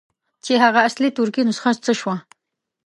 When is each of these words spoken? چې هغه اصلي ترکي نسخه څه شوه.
چې 0.43 0.53
هغه 0.63 0.79
اصلي 0.87 1.09
ترکي 1.17 1.41
نسخه 1.47 1.71
څه 1.85 1.91
شوه. 1.99 2.15